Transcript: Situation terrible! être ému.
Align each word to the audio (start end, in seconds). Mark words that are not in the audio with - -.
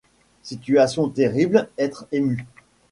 Situation 0.41 1.09
terrible! 1.09 1.69
être 1.77 2.07
ému. 2.11 2.47